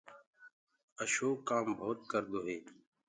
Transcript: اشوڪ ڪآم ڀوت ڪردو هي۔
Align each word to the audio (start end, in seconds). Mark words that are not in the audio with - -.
اشوڪ 1.03 1.37
ڪآم 1.49 1.67
ڀوت 1.79 1.99
ڪردو 2.11 2.39
هي۔ 2.47 2.57